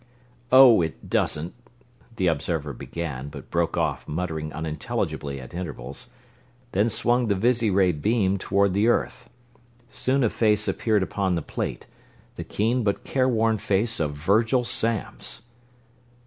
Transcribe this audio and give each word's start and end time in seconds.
"Oh, 0.51 0.81
it 0.81 1.11
doesn't..." 1.11 1.53
the 2.15 2.25
observer 2.25 2.73
began, 2.73 3.27
but 3.29 3.51
broke 3.51 3.77
off, 3.77 4.07
muttering 4.07 4.51
unintelligibly 4.51 5.39
at 5.39 5.53
intervals; 5.53 6.09
then 6.71 6.89
swung 6.89 7.27
the 7.27 7.35
visiray 7.35 7.91
beam 7.91 8.39
toward 8.39 8.73
the 8.73 8.87
earth. 8.87 9.29
Soon 9.91 10.23
a 10.23 10.31
face 10.31 10.67
appeared 10.67 11.03
upon 11.03 11.35
the 11.35 11.43
plate, 11.43 11.85
the 12.35 12.43
keen 12.43 12.81
but 12.83 13.03
careworn 13.03 13.59
face 13.59 13.99
of 13.99 14.15
Virgil 14.15 14.63
Samms! 14.63 15.41